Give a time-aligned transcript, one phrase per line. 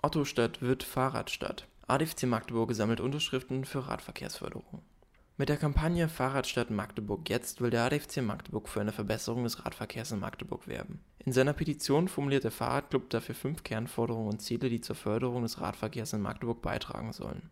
[0.00, 1.66] Ottostadt wird Fahrradstadt.
[1.88, 4.82] ADFC Magdeburg sammelt Unterschriften für Radverkehrsförderung.
[5.36, 10.12] Mit der Kampagne Fahrradstadt Magdeburg jetzt will der ADFC Magdeburg für eine Verbesserung des Radverkehrs
[10.12, 11.00] in Magdeburg werben.
[11.24, 15.60] In seiner Petition formuliert der Fahrradclub dafür fünf Kernforderungen und Ziele, die zur Förderung des
[15.60, 17.50] Radverkehrs in Magdeburg beitragen sollen.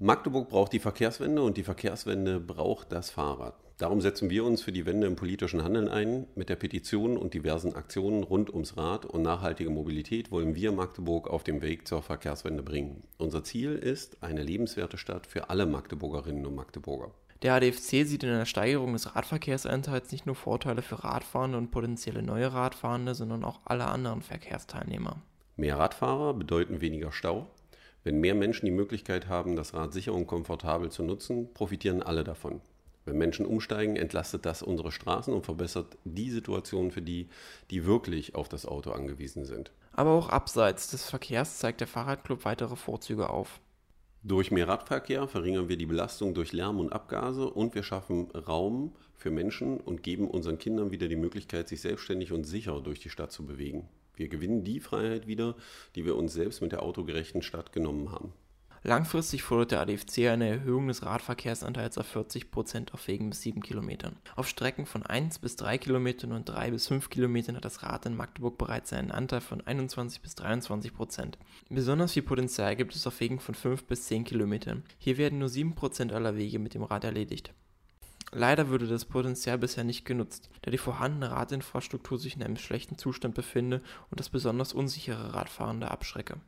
[0.00, 3.54] Magdeburg braucht die Verkehrswende und die Verkehrswende braucht das Fahrrad.
[3.78, 6.28] Darum setzen wir uns für die Wende im politischen Handeln ein.
[6.36, 11.28] Mit der Petition und diversen Aktionen rund ums Rad und nachhaltige Mobilität wollen wir Magdeburg
[11.28, 13.02] auf dem Weg zur Verkehrswende bringen.
[13.16, 17.10] Unser Ziel ist eine lebenswerte Stadt für alle Magdeburgerinnen und Magdeburger.
[17.42, 22.22] Der ADFC sieht in der Steigerung des Radverkehrsanteils nicht nur Vorteile für Radfahrende und potenzielle
[22.22, 25.22] neue Radfahrende, sondern auch alle anderen Verkehrsteilnehmer.
[25.56, 27.48] Mehr Radfahrer bedeuten weniger Stau,
[28.04, 32.24] wenn mehr Menschen die Möglichkeit haben, das Rad sicher und komfortabel zu nutzen, profitieren alle
[32.24, 32.60] davon.
[33.04, 37.28] Wenn Menschen umsteigen, entlastet das unsere Straßen und verbessert die Situation für die,
[37.70, 39.72] die wirklich auf das Auto angewiesen sind.
[39.92, 43.60] Aber auch abseits des Verkehrs zeigt der Fahrradclub weitere Vorzüge auf.
[44.22, 48.92] Durch mehr Radverkehr verringern wir die Belastung durch Lärm und Abgase und wir schaffen Raum
[49.16, 53.10] für Menschen und geben unseren Kindern wieder die Möglichkeit, sich selbstständig und sicher durch die
[53.10, 53.88] Stadt zu bewegen.
[54.18, 55.54] Wir gewinnen die Freiheit wieder,
[55.94, 58.32] die wir uns selbst mit der autogerechten Stadt genommen haben.
[58.82, 63.60] Langfristig fordert der ADFC eine Erhöhung des Radverkehrsanteils auf 40 Prozent auf Wegen bis 7
[63.60, 64.16] Kilometern.
[64.36, 68.06] Auf Strecken von 1 bis 3 Kilometern und 3 bis 5 Kilometern hat das Rad
[68.06, 71.38] in Magdeburg bereits einen Anteil von 21 bis 23 Prozent.
[71.68, 74.84] Besonders viel Potenzial gibt es auf Wegen von 5 bis 10 Kilometern.
[74.98, 77.52] Hier werden nur 7 Prozent aller Wege mit dem Rad erledigt.
[78.32, 82.98] Leider würde das Potenzial bisher nicht genutzt, da die vorhandene Radinfrastruktur sich in einem schlechten
[82.98, 86.40] Zustand befinde und das besonders unsichere Radfahrende abschrecke.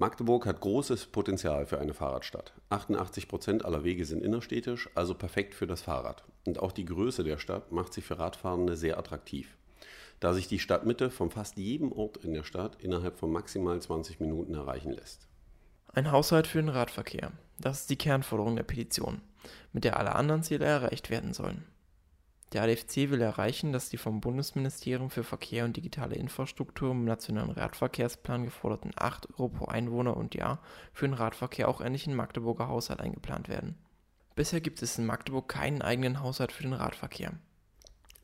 [0.00, 2.52] Magdeburg hat großes Potenzial für eine Fahrradstadt.
[2.70, 6.22] 88 Prozent aller Wege sind innerstädtisch, also perfekt für das Fahrrad.
[6.46, 9.56] Und auch die Größe der Stadt macht sie für Radfahrende sehr attraktiv,
[10.20, 14.20] da sich die Stadtmitte von fast jedem Ort in der Stadt innerhalb von maximal 20
[14.20, 15.26] Minuten erreichen lässt.
[15.92, 17.32] Ein Haushalt für den Radverkehr.
[17.58, 19.20] Das ist die Kernforderung der Petition,
[19.72, 21.64] mit der alle anderen Ziele erreicht werden sollen.
[22.52, 27.50] Der ADFC will erreichen, dass die vom Bundesministerium für Verkehr und digitale Infrastruktur im Nationalen
[27.50, 30.62] Radverkehrsplan geforderten 8 Euro pro Einwohner und Jahr
[30.94, 33.76] für den Radverkehr auch endlich in Magdeburger Haushalt eingeplant werden.
[34.34, 37.32] Bisher gibt es in Magdeburg keinen eigenen Haushalt für den Radverkehr.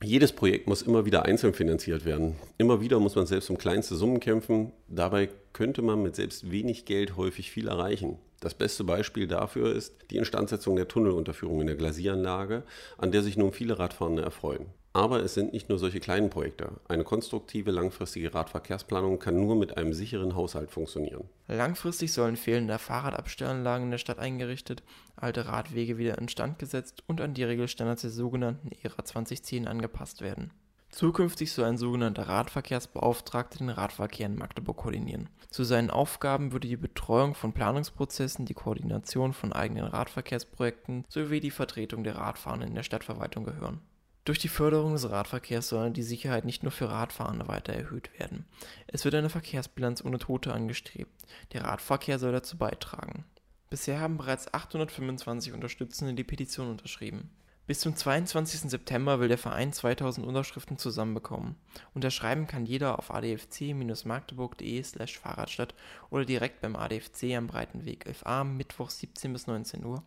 [0.03, 2.37] Jedes Projekt muss immer wieder einzeln finanziert werden.
[2.57, 4.73] Immer wieder muss man selbst um kleinste Summen kämpfen.
[4.89, 8.19] Dabei könnte man mit selbst wenig Geld häufig viel erreichen.
[8.45, 12.63] Das beste Beispiel dafür ist die Instandsetzung der Tunnelunterführung in der Glasieranlage,
[12.99, 14.67] an der sich nun viele Radfahrende erfreuen.
[14.93, 16.73] Aber es sind nicht nur solche kleinen Projekte.
[16.87, 21.25] Eine konstruktive, langfristige Radverkehrsplanung kann nur mit einem sicheren Haushalt funktionieren.
[21.49, 24.83] Langfristig sollen fehlende Fahrradabstellanlagen in der Stadt eingerichtet,
[25.17, 30.51] alte Radwege wieder instand gesetzt und an die Regelstandards der sogenannten ERA 2010 angepasst werden.
[30.95, 35.29] Zukünftig soll ein sogenannter Radverkehrsbeauftragter den Radverkehr in Magdeburg koordinieren.
[35.51, 41.51] Zu seinen Aufgaben würde die Betreuung von Planungsprozessen, die Koordination von eigenen Radverkehrsprojekten sowie die
[41.51, 43.81] Vertretung der Radfahrenden in der Stadtverwaltung gehören.
[44.25, 48.45] Durch die Förderung des Radverkehrs soll die Sicherheit nicht nur für Radfahrende weiter erhöht werden.
[48.87, 51.11] Es wird eine Verkehrsbilanz ohne Tote angestrebt.
[51.55, 53.25] Der Radverkehr soll dazu beitragen.
[53.69, 57.31] Bisher haben bereits 825 Unterstützende die Petition unterschrieben.
[57.67, 58.71] Bis zum 22.
[58.71, 61.57] September will der Verein 2000 Unterschriften zusammenbekommen.
[61.95, 65.75] Unterschreiben kann jeder auf adfc-magdeburg.de slash Fahrradstadt
[66.11, 70.03] oder direkt beim ADFC am Breitenweg 11a Mittwoch 17 bis 19 Uhr